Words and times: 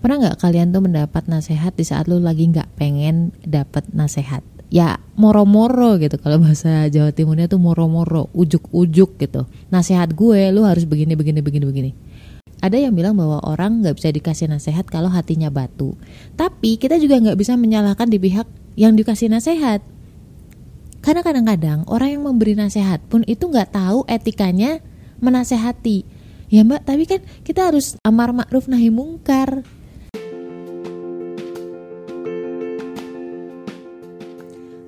Pernah 0.00 0.16
nggak 0.16 0.38
kalian 0.40 0.72
tuh 0.72 0.80
mendapat 0.80 1.28
nasihat 1.28 1.76
di 1.76 1.84
saat 1.84 2.08
lu 2.08 2.24
lagi 2.24 2.48
nggak 2.48 2.72
pengen 2.80 3.36
dapat 3.44 3.84
nasihat? 3.92 4.40
Ya 4.72 4.96
moro-moro 5.18 6.00
gitu 6.00 6.16
kalau 6.16 6.40
bahasa 6.40 6.88
Jawa 6.88 7.12
Timurnya 7.12 7.52
tuh 7.52 7.60
moro-moro, 7.60 8.32
ujuk-ujuk 8.32 9.20
gitu. 9.20 9.44
Nasihat 9.68 10.16
gue 10.16 10.56
lu 10.56 10.64
harus 10.64 10.88
begini 10.88 11.12
begini 11.20 11.44
begini 11.44 11.64
begini. 11.68 11.90
Ada 12.64 12.80
yang 12.80 12.96
bilang 12.96 13.16
bahwa 13.16 13.44
orang 13.44 13.84
nggak 13.84 14.00
bisa 14.00 14.08
dikasih 14.08 14.48
nasihat 14.48 14.88
kalau 14.88 15.12
hatinya 15.12 15.52
batu. 15.52 15.96
Tapi 16.32 16.80
kita 16.80 16.96
juga 16.96 17.20
nggak 17.20 17.36
bisa 17.36 17.60
menyalahkan 17.60 18.08
di 18.08 18.16
pihak 18.16 18.48
yang 18.80 18.96
dikasih 18.96 19.28
nasihat. 19.28 19.84
Karena 21.00 21.20
kadang-kadang 21.24 21.84
orang 21.88 22.20
yang 22.20 22.22
memberi 22.24 22.56
nasihat 22.56 23.00
pun 23.08 23.24
itu 23.28 23.48
nggak 23.48 23.72
tahu 23.76 24.04
etikanya 24.08 24.80
menasehati. 25.20 26.04
Ya 26.52 26.64
mbak, 26.64 26.84
tapi 26.84 27.04
kan 27.08 27.20
kita 27.44 27.68
harus 27.68 27.96
amar 28.04 28.32
ma'ruf 28.36 28.68
nahi 28.68 28.92
mungkar. 28.92 29.64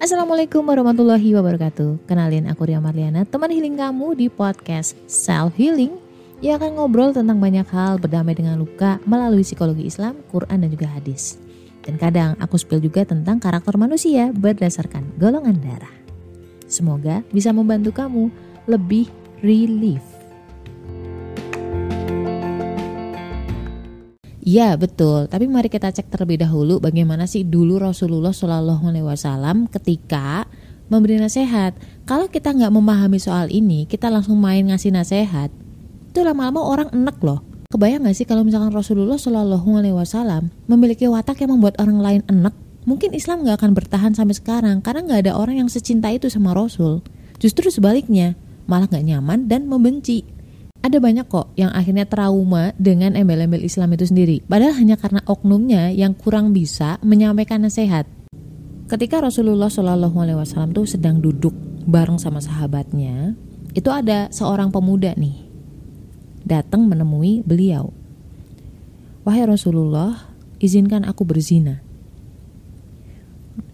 Assalamualaikum 0.03 0.67
warahmatullahi 0.67 1.31
wabarakatuh. 1.31 2.11
Kenalin 2.11 2.51
aku 2.51 2.67
Ria 2.67 2.83
Marliana 2.83 3.23
Teman 3.23 3.55
healing 3.55 3.79
kamu 3.79 4.19
di 4.19 4.27
podcast 4.27 4.99
Self 5.07 5.55
Healing 5.55 5.95
Yang 6.43 6.59
akan 6.59 6.71
ngobrol 6.75 7.15
tentang 7.15 7.39
banyak 7.39 7.63
hal 7.71 8.03
Berdamai 8.03 8.35
dengan 8.35 8.59
luka 8.59 8.99
Melalui 9.07 9.47
psikologi 9.47 9.87
Islam, 9.87 10.19
Quran 10.35 10.67
dan 10.67 10.75
juga 10.75 10.91
hadis. 10.91 11.39
Dan 11.87 12.03
kadang 12.03 12.35
aku 12.43 12.59
spill 12.59 12.83
juga 12.83 13.07
tentang 13.07 13.39
karakter 13.39 13.79
manusia 13.79 14.35
Berdasarkan 14.35 15.07
golongan 15.23 15.63
darah. 15.63 15.95
Semoga 16.67 17.23
bisa 17.31 17.55
membantu 17.55 17.95
kamu 17.95 18.27
Lebih 18.67 19.07
relief 19.39 20.03
Iya 24.43 24.75
betul, 24.75 25.31
tapi 25.31 25.47
mari 25.47 25.71
kita 25.71 25.95
cek 25.95 26.11
terlebih 26.11 26.43
dahulu 26.43 26.83
bagaimana 26.83 27.31
sih 27.31 27.47
dulu 27.47 27.79
Rasulullah 27.79 28.35
Shallallahu 28.35 28.91
Alaihi 28.91 29.07
Wasallam 29.07 29.71
ketika 29.71 30.51
memberi 30.91 31.23
nasihat. 31.23 31.79
Kalau 32.03 32.27
kita 32.27 32.51
nggak 32.51 32.75
memahami 32.75 33.23
soal 33.23 33.55
ini, 33.55 33.87
kita 33.87 34.11
langsung 34.11 34.43
main 34.43 34.67
ngasih 34.67 34.91
nasihat, 34.91 35.47
itu 36.11 36.27
lama-lama 36.27 36.59
orang 36.59 36.91
enek 36.91 37.23
loh. 37.23 37.47
Kebayang 37.71 38.03
nggak 38.03 38.19
sih 38.19 38.27
kalau 38.27 38.43
misalkan 38.43 38.75
Rasulullah 38.75 39.15
Shallallahu 39.15 39.79
Alaihi 39.79 39.95
Wasallam 39.95 40.51
memiliki 40.67 41.07
watak 41.07 41.39
yang 41.39 41.55
membuat 41.55 41.79
orang 41.79 42.03
lain 42.03 42.23
enek, 42.27 42.53
mungkin 42.83 43.15
Islam 43.15 43.47
nggak 43.47 43.63
akan 43.63 43.79
bertahan 43.79 44.13
sampai 44.19 44.35
sekarang 44.35 44.83
karena 44.83 45.07
nggak 45.07 45.21
ada 45.31 45.33
orang 45.39 45.63
yang 45.63 45.71
secinta 45.71 46.11
itu 46.11 46.27
sama 46.27 46.51
Rasul. 46.51 46.99
Justru 47.39 47.71
sebaliknya, 47.71 48.35
malah 48.67 48.91
nggak 48.91 49.07
nyaman 49.07 49.47
dan 49.47 49.71
membenci 49.71 50.27
ada 50.83 50.99
banyak 50.99 51.31
kok 51.31 51.55
yang 51.55 51.71
akhirnya 51.71 52.05
trauma 52.11 52.75
dengan 52.75 53.15
embel-embel 53.15 53.63
Islam 53.63 53.95
itu 53.95 54.11
sendiri. 54.11 54.43
Padahal 54.43 54.75
hanya 54.83 54.99
karena 54.99 55.23
oknumnya 55.31 55.95
yang 55.95 56.11
kurang 56.13 56.51
bisa 56.51 56.99
menyampaikan 57.07 57.63
nasihat. 57.63 58.05
Ketika 58.91 59.23
Rasulullah 59.23 59.71
Shallallahu 59.71 60.19
Alaihi 60.19 60.39
Wasallam 60.43 60.75
tuh 60.75 60.85
sedang 60.85 61.23
duduk 61.23 61.55
bareng 61.87 62.19
sama 62.19 62.43
sahabatnya, 62.43 63.39
itu 63.73 63.89
ada 63.89 64.29
seorang 64.35 64.69
pemuda 64.75 65.15
nih 65.15 65.49
datang 66.43 66.91
menemui 66.91 67.47
beliau. 67.47 67.95
Wahai 69.23 69.47
Rasulullah, 69.47 70.35
izinkan 70.59 71.07
aku 71.07 71.23
berzina. 71.23 71.79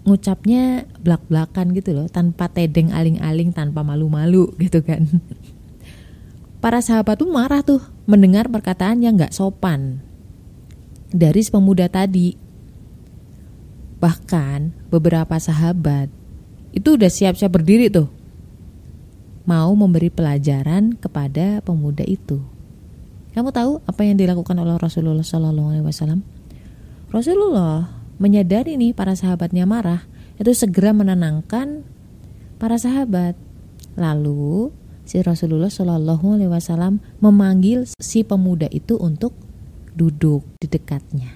Ngucapnya 0.04 0.84
belak-belakan 1.00 1.72
gitu 1.72 1.96
loh, 1.96 2.06
tanpa 2.12 2.52
tedeng 2.52 2.92
aling-aling, 2.92 3.56
tanpa 3.56 3.80
malu-malu 3.80 4.52
gitu 4.60 4.84
kan. 4.84 5.08
Para 6.58 6.82
sahabat 6.82 7.22
tuh 7.22 7.30
marah 7.30 7.62
tuh 7.62 7.78
mendengar 8.10 8.50
perkataan 8.50 8.98
yang 8.98 9.14
gak 9.14 9.30
sopan 9.30 10.02
dari 11.14 11.40
pemuda 11.46 11.86
tadi. 11.86 12.34
Bahkan 13.98 14.90
beberapa 14.90 15.38
sahabat 15.38 16.10
itu 16.74 16.98
udah 16.98 17.10
siap-siap 17.10 17.50
berdiri 17.50 17.90
tuh 17.90 18.10
mau 19.48 19.72
memberi 19.72 20.12
pelajaran 20.12 20.92
kepada 21.00 21.64
pemuda 21.64 22.04
itu. 22.04 22.44
Kamu 23.32 23.48
tahu 23.48 23.80
apa 23.86 24.02
yang 24.04 24.20
dilakukan 24.20 24.58
oleh 24.60 24.76
Rasulullah 24.76 25.24
Shallallahu 25.24 25.72
Alaihi 25.72 25.86
Wasallam? 25.88 26.20
Rasulullah 27.08 27.88
menyadari 28.20 28.76
nih 28.76 28.92
para 28.92 29.16
sahabatnya 29.16 29.64
marah, 29.64 30.04
itu 30.36 30.52
segera 30.52 30.92
menenangkan 30.92 31.80
para 32.60 32.76
sahabat. 32.76 33.38
Lalu 33.96 34.68
si 35.08 35.24
Rasulullah 35.24 35.72
Shallallahu 35.72 36.36
Alaihi 36.36 36.52
Wasallam 36.52 37.00
memanggil 37.24 37.88
si 37.96 38.28
pemuda 38.28 38.68
itu 38.68 39.00
untuk 39.00 39.32
duduk 39.96 40.44
di 40.60 40.68
dekatnya. 40.68 41.32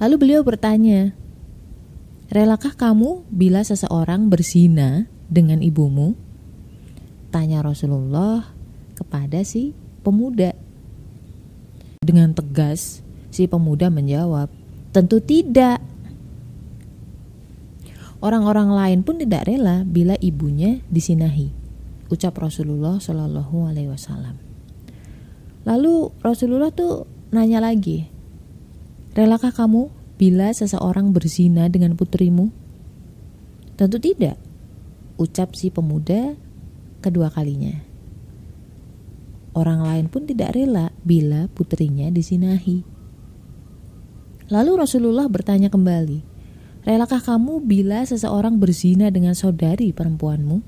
Lalu 0.00 0.14
beliau 0.16 0.40
bertanya, 0.40 1.12
relakah 2.32 2.72
kamu 2.72 3.28
bila 3.28 3.60
seseorang 3.60 4.32
berzina 4.32 5.04
dengan 5.28 5.60
ibumu? 5.60 6.16
Tanya 7.28 7.60
Rasulullah 7.60 8.48
kepada 8.96 9.44
si 9.44 9.76
pemuda. 10.00 10.56
Dengan 12.00 12.32
tegas, 12.32 13.04
si 13.28 13.44
pemuda 13.44 13.92
menjawab, 13.92 14.48
tentu 14.96 15.20
tidak. 15.20 15.84
Orang-orang 18.18 18.74
lain 18.74 18.98
pun 19.06 19.22
tidak 19.22 19.46
rela 19.46 19.86
bila 19.86 20.18
ibunya 20.18 20.82
disinahi. 20.90 21.54
Ucap 22.10 22.34
Rasulullah 22.42 22.98
Shallallahu 22.98 23.70
Alaihi 23.70 23.92
Wasallam. 23.94 24.34
Lalu 25.62 26.10
Rasulullah 26.24 26.74
tuh 26.74 27.06
nanya 27.30 27.62
lagi, 27.62 28.08
relakah 29.14 29.52
kamu 29.52 29.92
bila 30.18 30.50
seseorang 30.50 31.14
berzina 31.14 31.70
dengan 31.70 31.94
putrimu? 31.94 32.50
Tentu 33.78 34.02
tidak, 34.02 34.34
ucap 35.20 35.54
si 35.54 35.70
pemuda 35.70 36.34
kedua 36.98 37.30
kalinya. 37.30 37.86
Orang 39.54 39.86
lain 39.86 40.10
pun 40.10 40.26
tidak 40.26 40.58
rela 40.58 40.90
bila 41.06 41.46
putrinya 41.50 42.10
disinahi. 42.10 42.82
Lalu 44.48 44.72
Rasulullah 44.74 45.28
bertanya 45.28 45.68
kembali, 45.68 46.37
Relakah 46.86 47.18
kamu 47.22 47.66
bila 47.66 48.06
seseorang 48.06 48.62
berzina 48.62 49.10
dengan 49.10 49.34
saudari 49.34 49.90
perempuanmu? 49.90 50.62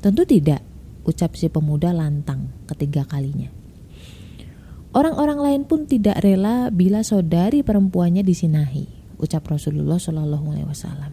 Tentu 0.00 0.22
tidak, 0.24 0.62
ucap 1.04 1.34
si 1.34 1.50
pemuda 1.50 1.90
lantang 1.90 2.48
ketiga 2.70 3.04
kalinya. 3.04 3.50
Orang-orang 4.90 5.38
lain 5.38 5.62
pun 5.70 5.86
tidak 5.86 6.18
rela 6.18 6.66
bila 6.74 7.06
saudari 7.06 7.62
perempuannya 7.62 8.26
disinahi, 8.26 8.90
ucap 9.22 9.46
Rasulullah 9.46 10.02
Shallallahu 10.02 10.46
Alaihi 10.50 10.66
Wasallam. 10.66 11.12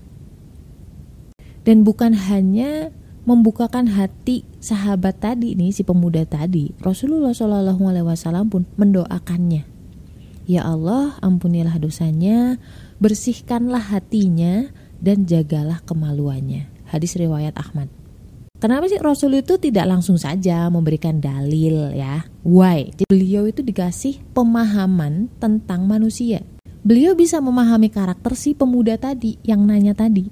Dan 1.61 1.85
bukan 1.85 2.17
hanya 2.17 2.89
membukakan 3.27 3.91
hati 3.91 4.47
sahabat 4.63 5.19
tadi 5.19 5.53
nih 5.53 5.75
si 5.75 5.85
pemuda 5.85 6.25
tadi, 6.25 6.73
Rasulullah 6.81 7.35
Shallallahu 7.35 7.83
Alaihi 7.85 8.07
Wasallam 8.07 8.49
pun 8.49 8.65
mendoakannya. 8.81 9.76
Ya 10.47 10.63
Allah, 10.63 11.19
ampunilah 11.19 11.75
dosanya, 11.75 12.55
bersihkanlah 13.03 13.91
hatinya 13.91 14.71
dan 15.03 15.27
jagalah 15.27 15.83
kemaluannya. 15.83 16.71
Hadis 16.87 17.19
riwayat 17.19 17.51
Ahmad. 17.59 17.91
Kenapa 18.55 18.87
sih 18.87 18.95
Rasul 18.95 19.43
itu 19.43 19.59
tidak 19.59 19.85
langsung 19.91 20.15
saja 20.15 20.71
memberikan 20.71 21.19
dalil 21.19 21.91
ya? 21.91 22.23
Why? 22.47 22.95
Jadi 22.95 23.11
beliau 23.11 23.43
itu 23.43 23.59
dikasih 23.59 24.23
pemahaman 24.31 25.27
tentang 25.35 25.83
manusia. 25.83 26.39
Beliau 26.79 27.11
bisa 27.11 27.43
memahami 27.43 27.91
karakter 27.91 28.31
si 28.39 28.55
pemuda 28.55 28.95
tadi 28.95 29.35
yang 29.43 29.67
nanya 29.67 29.99
tadi. 29.99 30.31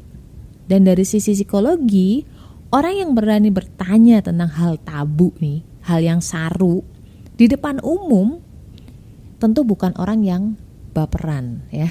Dan 0.64 0.88
dari 0.88 1.04
sisi 1.04 1.36
psikologi, 1.36 2.24
orang 2.72 3.04
yang 3.04 3.12
berani 3.12 3.52
bertanya 3.52 4.24
tentang 4.24 4.48
hal 4.48 4.80
tabu 4.80 5.36
nih, 5.44 5.60
hal 5.84 6.00
yang 6.00 6.24
saru 6.24 6.82
di 7.36 7.52
depan 7.52 7.84
umum 7.84 8.40
tentu 9.46 9.62
bukan 9.62 9.94
orang 10.02 10.26
yang 10.26 10.44
baperan 10.98 11.62
ya 11.70 11.86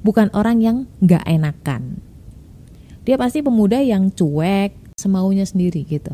bukan 0.00 0.32
orang 0.32 0.58
yang 0.60 0.76
nggak 1.00 1.24
enakan. 1.28 2.00
Dia 3.04 3.16
pasti 3.16 3.40
pemuda 3.40 3.80
yang 3.80 4.12
cuek, 4.12 4.96
semaunya 4.96 5.44
sendiri 5.44 5.84
gitu. 5.88 6.12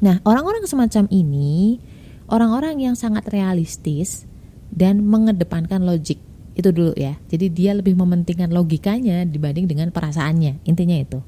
Nah, 0.00 0.20
orang-orang 0.24 0.64
semacam 0.64 1.04
ini, 1.12 1.80
orang-orang 2.28 2.80
yang 2.80 2.94
sangat 2.96 3.28
realistis 3.28 4.24
dan 4.72 5.04
mengedepankan 5.04 5.84
logik. 5.84 6.20
Itu 6.56 6.72
dulu 6.72 6.92
ya. 6.96 7.16
Jadi 7.28 7.52
dia 7.52 7.72
lebih 7.76 7.96
mementingkan 7.96 8.52
logikanya 8.52 9.24
dibanding 9.24 9.68
dengan 9.68 9.88
perasaannya. 9.92 10.64
Intinya 10.64 10.96
itu. 10.96 11.20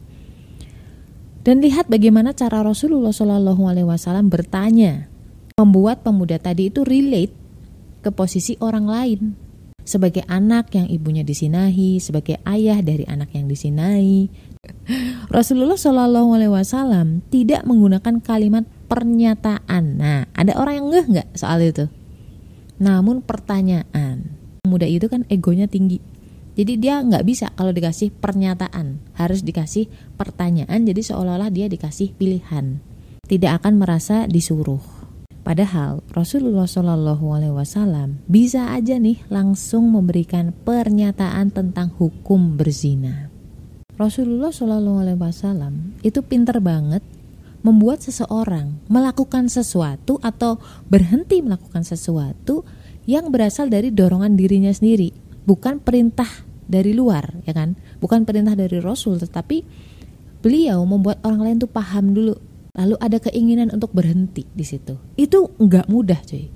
Dan 1.42 1.58
lihat 1.58 1.90
bagaimana 1.90 2.36
cara 2.36 2.62
Rasulullah 2.62 3.10
Shallallahu 3.10 3.66
Alaihi 3.66 3.88
Wasallam 3.88 4.30
bertanya, 4.30 5.10
membuat 5.62 6.02
pemuda 6.02 6.42
tadi 6.42 6.68
itu 6.74 6.82
relate 6.82 7.30
ke 8.02 8.10
posisi 8.10 8.58
orang 8.58 8.86
lain 8.90 9.20
sebagai 9.82 10.22
anak 10.30 10.70
yang 10.74 10.86
ibunya 10.86 11.26
disinahi, 11.26 11.98
sebagai 11.98 12.38
ayah 12.46 12.78
dari 12.82 13.02
anak 13.06 13.34
yang 13.34 13.50
disinahi. 13.50 14.30
Rasulullah 15.36 15.78
Shallallahu 15.78 16.38
Alaihi 16.38 16.52
Wasallam 16.54 17.26
tidak 17.30 17.66
menggunakan 17.66 18.22
kalimat 18.22 18.64
pernyataan. 18.86 19.84
Nah, 19.98 20.20
ada 20.34 20.52
orang 20.54 20.74
yang 20.78 20.86
ngeh 20.90 21.06
nggak 21.18 21.28
soal 21.34 21.58
itu? 21.62 21.90
Namun 22.78 23.22
pertanyaan. 23.22 24.38
Muda 24.62 24.86
itu 24.86 25.10
kan 25.10 25.26
egonya 25.26 25.66
tinggi. 25.66 25.98
Jadi 26.52 26.78
dia 26.78 27.00
nggak 27.00 27.24
bisa 27.24 27.50
kalau 27.56 27.72
dikasih 27.72 28.12
pernyataan, 28.12 29.00
harus 29.16 29.40
dikasih 29.42 29.88
pertanyaan. 30.20 30.84
Jadi 30.84 31.00
seolah-olah 31.00 31.48
dia 31.48 31.66
dikasih 31.66 32.12
pilihan, 32.14 32.78
tidak 33.24 33.64
akan 33.64 33.80
merasa 33.80 34.28
disuruh. 34.28 35.01
Padahal 35.42 36.06
Rasulullah 36.14 36.70
Shallallahu 36.70 37.26
Alaihi 37.34 37.54
Wasallam 37.54 38.22
bisa 38.30 38.70
aja 38.70 38.94
nih 38.94 39.26
langsung 39.26 39.90
memberikan 39.90 40.54
pernyataan 40.54 41.50
tentang 41.50 41.90
hukum 41.98 42.54
berzina. 42.54 43.26
Rasulullah 43.98 44.54
Shallallahu 44.54 45.02
Alaihi 45.02 45.18
Wasallam 45.18 45.98
itu 46.06 46.22
pinter 46.22 46.62
banget 46.62 47.02
membuat 47.66 48.06
seseorang 48.06 48.78
melakukan 48.86 49.50
sesuatu 49.50 50.22
atau 50.22 50.62
berhenti 50.86 51.42
melakukan 51.42 51.82
sesuatu 51.82 52.62
yang 53.06 53.34
berasal 53.34 53.66
dari 53.66 53.90
dorongan 53.90 54.38
dirinya 54.38 54.70
sendiri, 54.70 55.10
bukan 55.42 55.82
perintah 55.82 56.30
dari 56.70 56.94
luar, 56.94 57.42
ya 57.42 57.54
kan? 57.54 57.74
Bukan 57.98 58.22
perintah 58.22 58.54
dari 58.54 58.78
Rasul, 58.78 59.18
tetapi 59.18 59.66
beliau 60.42 60.82
membuat 60.86 61.22
orang 61.26 61.50
lain 61.50 61.56
tuh 61.62 61.70
paham 61.70 62.14
dulu 62.14 62.34
lalu 62.72 62.96
ada 63.04 63.20
keinginan 63.20 63.68
untuk 63.68 63.92
berhenti 63.92 64.48
di 64.48 64.64
situ. 64.64 64.96
Itu 65.20 65.52
nggak 65.60 65.92
mudah, 65.92 66.20
cuy. 66.24 66.48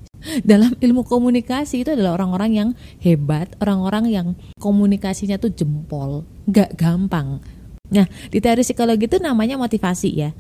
Dalam 0.43 0.73
ilmu 0.81 1.05
komunikasi 1.05 1.85
itu 1.85 1.93
adalah 1.93 2.17
orang-orang 2.17 2.51
yang 2.57 2.69
hebat, 3.05 3.53
orang-orang 3.61 4.05
yang 4.09 4.27
komunikasinya 4.57 5.37
tuh 5.37 5.53
jempol, 5.53 6.25
nggak 6.49 6.73
gampang. 6.81 7.45
Nah, 7.93 8.09
di 8.33 8.41
teori 8.41 8.65
psikologi 8.65 9.07
itu 9.07 9.21
namanya 9.21 9.61
motivasi 9.61 10.11
ya. 10.17 10.33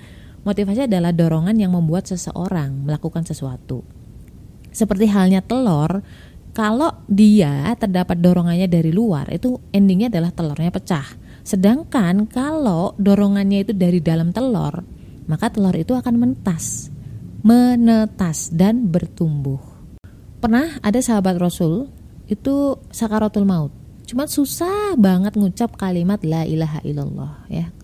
Motivasi 0.48 0.88
adalah 0.88 1.12
dorongan 1.12 1.54
yang 1.60 1.76
membuat 1.76 2.08
seseorang 2.08 2.88
melakukan 2.88 3.28
sesuatu. 3.28 3.84
Seperti 4.72 5.12
halnya 5.12 5.44
telur, 5.44 6.00
kalau 6.56 7.04
dia 7.04 7.76
terdapat 7.76 8.16
dorongannya 8.16 8.66
dari 8.66 8.90
luar, 8.90 9.28
itu 9.28 9.60
endingnya 9.76 10.08
adalah 10.08 10.32
telurnya 10.32 10.72
pecah. 10.72 11.06
Sedangkan 11.44 12.24
kalau 12.26 12.96
dorongannya 12.96 13.68
itu 13.68 13.72
dari 13.76 14.00
dalam 14.00 14.32
telur, 14.32 14.82
maka 15.26 15.50
telur 15.50 15.74
itu 15.74 15.94
akan 15.94 16.14
menetas, 16.18 16.90
menetas 17.42 18.50
dan 18.54 18.90
bertumbuh. 18.90 19.60
Pernah 20.38 20.78
ada 20.82 20.98
sahabat 21.02 21.38
Rasul 21.38 21.90
itu 22.30 22.78
sakaratul 22.90 23.46
maut. 23.46 23.74
Cuma 24.06 24.30
susah 24.30 24.94
banget 24.94 25.34
ngucap 25.34 25.74
kalimat 25.74 26.22
la 26.22 26.46
ilaha 26.46 26.78
illallah 26.86 27.34
ya. 27.50 27.74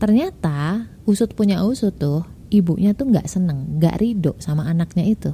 Ternyata 0.00 0.88
usut 1.04 1.36
punya 1.36 1.60
usut 1.62 1.92
tuh 1.94 2.24
ibunya 2.48 2.96
tuh 2.96 3.12
nggak 3.12 3.28
seneng, 3.28 3.76
nggak 3.76 4.00
ridho 4.00 4.32
sama 4.40 4.64
anaknya 4.68 5.04
itu. 5.04 5.32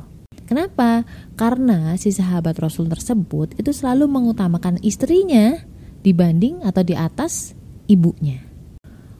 Kenapa? 0.48 1.04
Karena 1.36 1.92
si 2.00 2.08
sahabat 2.08 2.56
Rasul 2.56 2.88
tersebut 2.88 3.52
itu 3.60 3.68
selalu 3.68 4.08
mengutamakan 4.08 4.80
istrinya 4.80 5.60
dibanding 6.00 6.64
atau 6.64 6.80
di 6.80 6.96
atas 6.96 7.52
ibunya. 7.84 8.47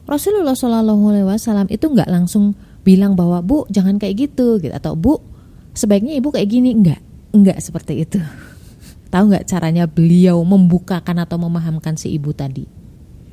Rasulullah 0.09 0.57
Shallallahu 0.57 1.13
Alaihi 1.13 1.27
Wasallam 1.29 1.69
itu 1.69 1.85
nggak 1.85 2.09
langsung 2.09 2.57
bilang 2.81 3.13
bahwa 3.13 3.45
bu 3.45 3.69
jangan 3.69 4.01
kayak 4.01 4.25
gitu 4.25 4.57
gitu. 4.57 4.73
Atau 4.73 4.97
bu 4.97 5.21
sebaiknya 5.77 6.17
ibu 6.17 6.33
kayak 6.33 6.49
gini. 6.49 6.73
Nggak 6.73 6.99
nggak 7.37 7.57
seperti 7.61 8.01
itu. 8.01 8.17
Tahu 9.13 9.23
nggak 9.29 9.45
caranya 9.45 9.85
beliau 9.85 10.41
membukakan 10.41 11.21
atau 11.21 11.37
memahamkan 11.37 11.93
si 11.93 12.09
ibu 12.09 12.33
tadi? 12.33 12.65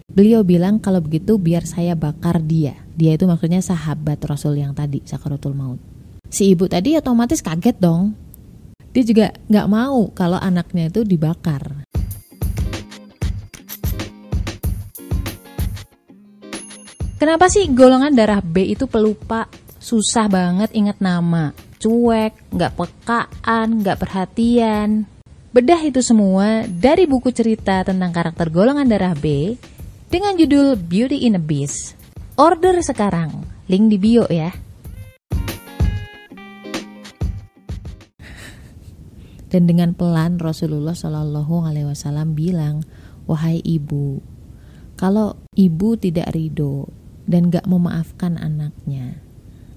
Beliau 0.06 0.44
bilang 0.44 0.76
kalau 0.76 1.00
begitu 1.00 1.40
biar 1.40 1.64
saya 1.64 1.96
bakar 1.96 2.44
dia. 2.44 2.76
Dia 2.93 3.17
itu 3.17 3.25
maksudnya 3.25 3.64
sahabat 3.64 4.20
Rasul 4.28 4.61
yang 4.61 4.76
tadi 4.76 5.00
sakaratul 5.00 5.56
maut. 5.56 5.81
Si 6.28 6.52
ibu 6.52 6.69
tadi 6.69 6.96
otomatis 6.96 7.40
kaget 7.40 7.81
dong. 7.81 8.12
Dia 8.93 9.05
juga 9.05 9.26
nggak 9.49 9.69
mau 9.69 10.08
kalau 10.12 10.40
anaknya 10.40 10.88
itu 10.88 11.05
dibakar 11.05 11.86
Kenapa 17.16 17.48
sih 17.48 17.64
golongan 17.72 18.12
darah 18.12 18.44
B 18.44 18.76
itu 18.76 18.84
pelupa, 18.84 19.48
susah 19.80 20.28
banget 20.28 20.68
ingat 20.76 21.00
nama, 21.00 21.56
cuek, 21.80 22.52
nggak 22.52 22.76
pekaan, 22.76 23.80
nggak 23.80 23.96
perhatian. 23.96 25.08
Bedah 25.48 25.80
itu 25.80 26.04
semua 26.04 26.68
dari 26.68 27.08
buku 27.08 27.32
cerita 27.32 27.80
tentang 27.88 28.12
karakter 28.12 28.52
golongan 28.52 28.84
darah 28.84 29.16
B 29.16 29.56
dengan 30.12 30.36
judul 30.36 30.76
Beauty 30.76 31.24
in 31.24 31.40
a 31.40 31.42
Beast. 31.42 31.96
Order 32.36 32.84
sekarang, 32.84 33.48
link 33.64 33.88
di 33.88 33.96
bio 33.96 34.28
ya. 34.28 34.52
Dan 39.48 39.64
dengan 39.64 39.96
pelan 39.96 40.36
Rasulullah 40.36 40.92
Shallallahu 40.92 41.64
Alaihi 41.64 41.88
Wasallam 41.88 42.36
bilang, 42.36 42.84
wahai 43.24 43.64
ibu, 43.64 44.20
kalau 45.00 45.40
ibu 45.56 45.96
tidak 45.96 46.36
ridho 46.36 47.06
dan 47.26 47.52
gak 47.52 47.67
memaafkan 47.67 48.38
anaknya. 48.38 49.20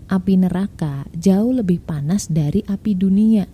Api 0.10 0.42
neraka 0.42 1.06
jauh 1.13 1.54
lebih 1.54 1.81
panas 1.86 2.30
dari 2.30 2.66
api 2.66 2.98
dunia. 2.98 3.46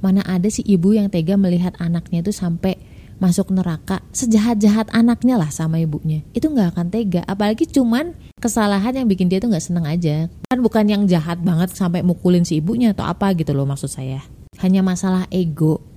Mana 0.00 0.24
ada 0.24 0.48
si 0.48 0.64
ibu 0.64 0.96
yang 0.96 1.12
tega 1.12 1.36
melihat 1.36 1.76
anaknya 1.76 2.24
itu 2.24 2.32
sampai 2.32 2.80
masuk 3.20 3.52
neraka? 3.52 4.00
Sejahat-jahat 4.16 4.88
anaknya 4.96 5.36
lah 5.36 5.52
sama 5.52 5.78
ibunya. 5.78 6.24
Itu 6.32 6.48
gak 6.52 6.76
akan 6.76 6.88
tega. 6.88 7.22
Apalagi 7.28 7.68
cuman 7.68 8.16
kesalahan 8.40 9.04
yang 9.04 9.06
bikin 9.06 9.28
dia 9.28 9.38
tuh 9.38 9.52
gak 9.52 9.62
seneng 9.62 9.84
aja. 9.84 10.32
Kan 10.48 10.58
bukan 10.64 10.88
yang 10.88 11.02
jahat 11.04 11.44
banget 11.44 11.76
sampai 11.76 12.00
mukulin 12.00 12.48
si 12.48 12.58
ibunya 12.58 12.96
atau 12.96 13.04
apa 13.04 13.30
gitu 13.36 13.52
loh 13.52 13.68
maksud 13.68 13.92
saya. 13.92 14.24
Hanya 14.58 14.80
masalah 14.80 15.28
ego 15.28 15.91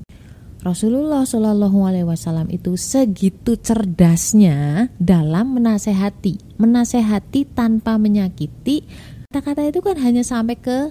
Rasulullah 0.65 1.29
Shallallahu 1.29 1.85
Alaihi 1.85 2.09
Wasallam 2.09 2.49
itu 2.49 2.73
segitu 2.73 3.53
cerdasnya 3.53 4.89
dalam 4.97 5.61
menasehati, 5.61 6.57
menasehati 6.57 7.45
tanpa 7.53 8.01
menyakiti. 8.01 8.81
Kata-kata 9.29 9.61
itu 9.69 9.85
kan 9.85 10.01
hanya 10.01 10.25
sampai 10.25 10.57
ke 10.57 10.89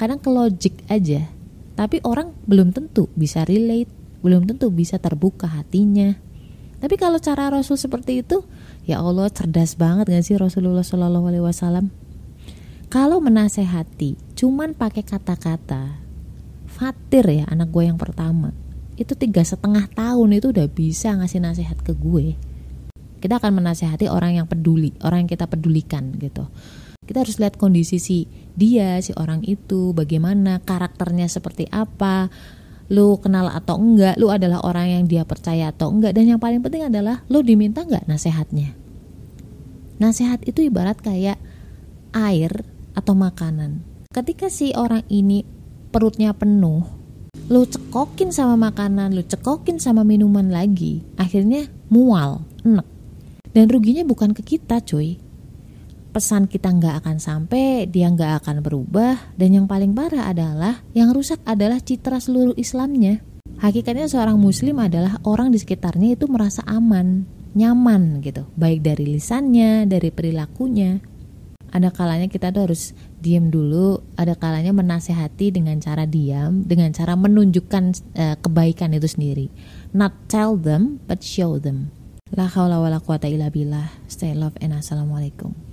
kadang 0.00 0.24
ke 0.24 0.32
logik 0.32 0.80
aja, 0.88 1.28
tapi 1.76 2.00
orang 2.00 2.32
belum 2.48 2.72
tentu 2.72 3.12
bisa 3.12 3.44
relate, 3.44 3.92
belum 4.24 4.48
tentu 4.48 4.72
bisa 4.72 4.96
terbuka 4.96 5.44
hatinya. 5.52 6.16
Tapi 6.80 6.96
kalau 6.96 7.20
cara 7.20 7.52
Rasul 7.52 7.76
seperti 7.76 8.24
itu, 8.24 8.40
ya 8.88 9.04
Allah 9.04 9.28
cerdas 9.28 9.76
banget 9.76 10.16
gak 10.16 10.24
sih 10.24 10.40
Rasulullah 10.40 10.80
Shallallahu 10.80 11.28
Alaihi 11.28 11.44
Wasallam? 11.44 11.92
Kalau 12.88 13.20
menasehati, 13.20 14.16
cuman 14.32 14.72
pakai 14.72 15.04
kata-kata, 15.04 16.08
Fatir 16.72 17.28
ya 17.28 17.44
anak 17.52 17.68
gue 17.68 17.84
yang 17.84 18.00
pertama 18.00 18.56
itu 19.00 19.16
tiga 19.16 19.40
setengah 19.40 19.88
tahun 19.96 20.36
itu 20.36 20.52
udah 20.52 20.68
bisa 20.68 21.16
ngasih 21.16 21.40
nasihat 21.40 21.80
ke 21.80 21.96
gue. 21.96 22.36
Kita 23.20 23.40
akan 23.40 23.64
menasehati 23.64 24.12
orang 24.12 24.36
yang 24.36 24.46
peduli 24.46 24.92
orang 25.00 25.24
yang 25.24 25.30
kita 25.32 25.48
pedulikan 25.48 26.12
gitu. 26.20 26.44
Kita 27.00 27.24
harus 27.24 27.40
lihat 27.40 27.56
kondisi 27.56 27.96
si 27.96 28.28
dia 28.52 29.00
si 29.00 29.16
orang 29.16 29.40
itu 29.48 29.96
bagaimana 29.96 30.60
karakternya 30.60 31.32
seperti 31.32 31.64
apa 31.72 32.28
lu 32.92 33.16
kenal 33.22 33.48
atau 33.48 33.80
enggak 33.80 34.20
lu 34.20 34.28
adalah 34.28 34.60
orang 34.60 35.00
yang 35.00 35.04
dia 35.08 35.24
percaya 35.24 35.72
atau 35.72 35.88
enggak 35.88 36.12
dan 36.12 36.36
yang 36.36 36.40
paling 36.42 36.60
penting 36.60 36.90
adalah 36.90 37.22
lu 37.30 37.40
diminta 37.40 37.86
enggak 37.86 38.02
nasehatnya 38.10 38.74
nasihat 40.00 40.40
itu 40.48 40.66
ibarat 40.66 40.98
kayak 40.98 41.36
air 42.16 42.64
atau 42.96 43.14
makanan. 43.14 43.84
Ketika 44.10 44.50
si 44.50 44.74
orang 44.74 45.06
ini 45.06 45.46
perutnya 45.94 46.34
penuh 46.34 46.82
lu 47.50 47.66
cekokin 47.66 48.30
sama 48.30 48.70
makanan, 48.70 49.10
lu 49.10 49.26
cekokin 49.26 49.82
sama 49.82 50.06
minuman 50.06 50.54
lagi, 50.54 51.02
akhirnya 51.18 51.66
mual, 51.90 52.46
enek. 52.62 52.86
Dan 53.50 53.66
ruginya 53.66 54.06
bukan 54.06 54.30
ke 54.30 54.46
kita, 54.46 54.78
cuy. 54.78 55.18
Pesan 56.14 56.46
kita 56.46 56.70
nggak 56.70 57.02
akan 57.02 57.18
sampai, 57.18 57.90
dia 57.90 58.06
nggak 58.06 58.46
akan 58.46 58.62
berubah, 58.62 59.34
dan 59.34 59.50
yang 59.50 59.66
paling 59.66 59.90
parah 59.90 60.30
adalah 60.30 60.86
yang 60.94 61.10
rusak 61.10 61.42
adalah 61.42 61.82
citra 61.82 62.22
seluruh 62.22 62.54
Islamnya. 62.54 63.18
Hakikatnya 63.58 64.06
seorang 64.06 64.38
Muslim 64.38 64.78
adalah 64.78 65.18
orang 65.26 65.50
di 65.50 65.58
sekitarnya 65.58 66.14
itu 66.14 66.30
merasa 66.30 66.62
aman, 66.70 67.26
nyaman 67.58 68.22
gitu, 68.22 68.46
baik 68.54 68.86
dari 68.86 69.10
lisannya, 69.10 69.90
dari 69.90 70.14
perilakunya 70.14 71.02
ada 71.70 71.88
kalanya 71.94 72.26
kita 72.26 72.50
tuh 72.50 72.70
harus 72.70 72.92
diam 73.20 73.52
dulu 73.52 74.02
ada 74.18 74.34
kalanya 74.34 74.74
menasehati 74.74 75.54
dengan 75.54 75.78
cara 75.78 76.08
diam 76.08 76.64
dengan 76.66 76.90
cara 76.90 77.14
menunjukkan 77.14 77.84
uh, 78.16 78.36
kebaikan 78.40 78.96
itu 78.96 79.06
sendiri. 79.06 79.46
Not 79.94 80.16
tell 80.26 80.58
them 80.58 80.98
but 81.06 81.22
show 81.22 81.60
them. 81.60 81.94
La 82.34 82.50
haula 82.50 82.80
wala 82.82 82.98
quwata 82.98 83.30
illa 83.30 83.52
billah. 83.52 83.94
Stay 84.10 84.34
love 84.34 84.56
and 84.58 84.74
assalamualaikum 84.74 85.69